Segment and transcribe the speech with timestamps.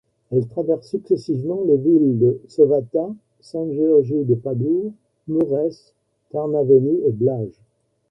[0.31, 4.89] Elle traverse successivement les villes de Sovata, Sângeorgiu de Pădure,
[5.27, 5.75] Mureș,
[6.31, 7.49] Târnăveni et Blaj.